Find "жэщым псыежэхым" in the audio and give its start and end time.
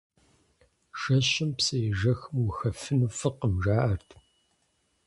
0.99-2.35